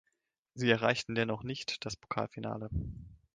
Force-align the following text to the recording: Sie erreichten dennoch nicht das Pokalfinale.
Sie 0.55 0.67
erreichten 0.71 1.13
dennoch 1.13 1.43
nicht 1.43 1.85
das 1.85 1.95
Pokalfinale. 1.95 2.71